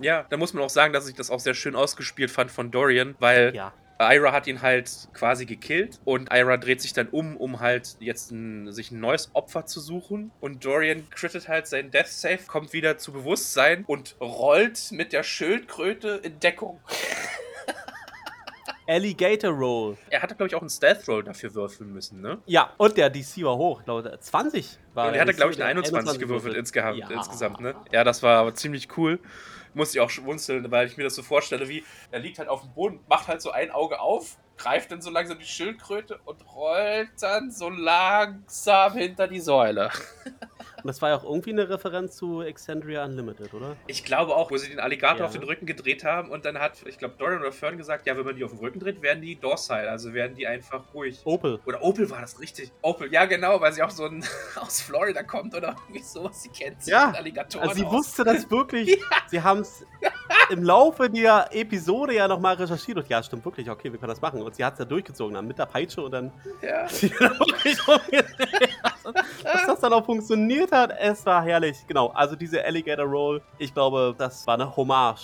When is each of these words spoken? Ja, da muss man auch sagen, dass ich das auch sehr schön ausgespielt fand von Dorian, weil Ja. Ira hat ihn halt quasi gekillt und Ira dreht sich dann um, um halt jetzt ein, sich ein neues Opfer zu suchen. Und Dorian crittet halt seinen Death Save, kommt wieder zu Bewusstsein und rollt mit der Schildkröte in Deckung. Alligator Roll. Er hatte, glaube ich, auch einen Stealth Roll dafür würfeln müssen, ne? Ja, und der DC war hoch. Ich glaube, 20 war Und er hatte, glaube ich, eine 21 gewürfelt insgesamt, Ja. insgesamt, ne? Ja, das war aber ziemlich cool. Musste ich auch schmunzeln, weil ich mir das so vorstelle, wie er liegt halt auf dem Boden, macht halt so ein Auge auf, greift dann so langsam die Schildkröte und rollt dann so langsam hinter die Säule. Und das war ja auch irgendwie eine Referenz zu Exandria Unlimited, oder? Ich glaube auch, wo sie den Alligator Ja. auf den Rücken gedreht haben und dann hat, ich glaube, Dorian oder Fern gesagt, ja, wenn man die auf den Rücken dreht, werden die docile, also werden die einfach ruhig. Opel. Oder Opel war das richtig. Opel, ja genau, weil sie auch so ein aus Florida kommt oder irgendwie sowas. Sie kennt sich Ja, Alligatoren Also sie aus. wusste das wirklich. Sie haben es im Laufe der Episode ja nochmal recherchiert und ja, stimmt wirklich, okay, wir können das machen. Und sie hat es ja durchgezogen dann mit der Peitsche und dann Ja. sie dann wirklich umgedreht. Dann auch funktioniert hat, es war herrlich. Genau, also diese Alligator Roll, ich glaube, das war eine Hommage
Ja, 0.00 0.26
da 0.28 0.36
muss 0.36 0.52
man 0.52 0.62
auch 0.62 0.70
sagen, 0.70 0.92
dass 0.92 1.08
ich 1.08 1.14
das 1.14 1.30
auch 1.30 1.40
sehr 1.40 1.54
schön 1.54 1.76
ausgespielt 1.76 2.30
fand 2.30 2.50
von 2.50 2.70
Dorian, 2.70 3.14
weil 3.18 3.54
Ja. 3.54 3.72
Ira 4.00 4.32
hat 4.32 4.48
ihn 4.48 4.60
halt 4.60 4.90
quasi 5.12 5.46
gekillt 5.46 6.00
und 6.04 6.32
Ira 6.32 6.56
dreht 6.56 6.82
sich 6.82 6.92
dann 6.92 7.08
um, 7.08 7.36
um 7.36 7.60
halt 7.60 7.96
jetzt 8.00 8.32
ein, 8.32 8.72
sich 8.72 8.90
ein 8.90 8.98
neues 8.98 9.30
Opfer 9.34 9.66
zu 9.66 9.80
suchen. 9.80 10.32
Und 10.40 10.64
Dorian 10.64 11.08
crittet 11.10 11.48
halt 11.48 11.68
seinen 11.68 11.92
Death 11.92 12.08
Save, 12.08 12.40
kommt 12.48 12.72
wieder 12.72 12.98
zu 12.98 13.12
Bewusstsein 13.12 13.84
und 13.86 14.16
rollt 14.20 14.90
mit 14.90 15.12
der 15.12 15.22
Schildkröte 15.22 16.20
in 16.22 16.40
Deckung. 16.40 16.80
Alligator 18.86 19.50
Roll. 19.50 19.96
Er 20.10 20.22
hatte, 20.22 20.34
glaube 20.34 20.48
ich, 20.48 20.54
auch 20.54 20.60
einen 20.60 20.70
Stealth 20.70 21.08
Roll 21.08 21.24
dafür 21.24 21.54
würfeln 21.54 21.92
müssen, 21.92 22.20
ne? 22.20 22.38
Ja, 22.46 22.72
und 22.76 22.96
der 22.96 23.10
DC 23.10 23.42
war 23.44 23.56
hoch. 23.56 23.80
Ich 23.80 23.84
glaube, 23.84 24.18
20 24.18 24.78
war 24.92 25.08
Und 25.08 25.14
er 25.14 25.20
hatte, 25.22 25.34
glaube 25.34 25.52
ich, 25.52 25.58
eine 25.62 25.70
21 25.70 26.18
gewürfelt 26.18 26.54
insgesamt, 26.56 26.98
Ja. 26.98 27.08
insgesamt, 27.10 27.60
ne? 27.60 27.74
Ja, 27.92 28.04
das 28.04 28.22
war 28.22 28.38
aber 28.38 28.54
ziemlich 28.54 28.96
cool. 28.96 29.18
Musste 29.72 29.98
ich 29.98 30.00
auch 30.02 30.10
schmunzeln, 30.10 30.70
weil 30.70 30.86
ich 30.86 30.96
mir 30.96 31.02
das 31.04 31.14
so 31.16 31.22
vorstelle, 31.22 31.68
wie 31.68 31.84
er 32.12 32.20
liegt 32.20 32.38
halt 32.38 32.48
auf 32.48 32.60
dem 32.60 32.72
Boden, 32.74 33.00
macht 33.08 33.26
halt 33.26 33.42
so 33.42 33.50
ein 33.50 33.70
Auge 33.72 33.98
auf, 34.00 34.36
greift 34.56 34.92
dann 34.92 35.02
so 35.02 35.10
langsam 35.10 35.38
die 35.38 35.44
Schildkröte 35.46 36.20
und 36.24 36.46
rollt 36.54 37.10
dann 37.20 37.50
so 37.50 37.70
langsam 37.70 38.92
hinter 38.92 39.26
die 39.26 39.40
Säule. 39.40 39.90
Und 40.84 40.88
das 40.88 41.00
war 41.00 41.08
ja 41.08 41.16
auch 41.16 41.24
irgendwie 41.24 41.50
eine 41.50 41.66
Referenz 41.70 42.14
zu 42.14 42.42
Exandria 42.42 43.06
Unlimited, 43.06 43.54
oder? 43.54 43.74
Ich 43.86 44.04
glaube 44.04 44.36
auch, 44.36 44.50
wo 44.50 44.58
sie 44.58 44.68
den 44.68 44.80
Alligator 44.80 45.20
Ja. 45.20 45.24
auf 45.24 45.32
den 45.32 45.42
Rücken 45.42 45.64
gedreht 45.64 46.04
haben 46.04 46.28
und 46.30 46.44
dann 46.44 46.58
hat, 46.58 46.74
ich 46.86 46.98
glaube, 46.98 47.14
Dorian 47.16 47.40
oder 47.40 47.52
Fern 47.52 47.78
gesagt, 47.78 48.06
ja, 48.06 48.14
wenn 48.18 48.24
man 48.26 48.36
die 48.36 48.44
auf 48.44 48.50
den 48.50 48.60
Rücken 48.60 48.80
dreht, 48.80 49.00
werden 49.00 49.22
die 49.22 49.34
docile, 49.36 49.88
also 49.90 50.12
werden 50.12 50.36
die 50.36 50.46
einfach 50.46 50.92
ruhig. 50.92 51.22
Opel. 51.24 51.58
Oder 51.64 51.82
Opel 51.82 52.10
war 52.10 52.20
das 52.20 52.38
richtig. 52.38 52.70
Opel, 52.82 53.10
ja 53.10 53.24
genau, 53.24 53.58
weil 53.62 53.72
sie 53.72 53.82
auch 53.82 53.88
so 53.88 54.04
ein 54.04 54.22
aus 54.56 54.82
Florida 54.82 55.22
kommt 55.22 55.54
oder 55.54 55.74
irgendwie 55.88 56.02
sowas. 56.02 56.42
Sie 56.42 56.50
kennt 56.50 56.82
sich 56.82 56.92
Ja, 56.92 57.12
Alligatoren 57.12 57.66
Also 57.66 57.80
sie 57.80 57.86
aus. 57.86 57.92
wusste 57.94 58.24
das 58.24 58.50
wirklich. 58.50 59.00
Sie 59.28 59.42
haben 59.42 59.60
es 59.60 59.86
im 60.50 60.62
Laufe 60.62 61.08
der 61.08 61.48
Episode 61.50 62.14
ja 62.14 62.28
nochmal 62.28 62.56
recherchiert 62.56 62.98
und 62.98 63.08
ja, 63.08 63.22
stimmt 63.22 63.44
wirklich, 63.44 63.70
okay, 63.70 63.90
wir 63.90 63.98
können 63.98 64.10
das 64.10 64.20
machen. 64.20 64.42
Und 64.42 64.54
sie 64.54 64.62
hat 64.64 64.74
es 64.74 64.80
ja 64.80 64.84
durchgezogen 64.84 65.32
dann 65.34 65.46
mit 65.46 65.58
der 65.58 65.64
Peitsche 65.66 66.02
und 66.02 66.10
dann 66.12 66.30
Ja. 66.60 66.86
sie 66.88 67.08
dann 67.08 67.32
wirklich 67.40 67.88
umgedreht. 67.88 68.73
Dann 69.84 69.92
auch 69.92 70.06
funktioniert 70.06 70.72
hat, 70.72 70.94
es 70.98 71.26
war 71.26 71.44
herrlich. 71.44 71.76
Genau, 71.86 72.06
also 72.08 72.34
diese 72.36 72.64
Alligator 72.64 73.04
Roll, 73.04 73.42
ich 73.58 73.74
glaube, 73.74 74.14
das 74.16 74.46
war 74.46 74.54
eine 74.54 74.74
Hommage 74.74 75.20